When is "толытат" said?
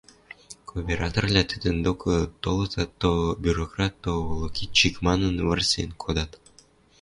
2.43-2.89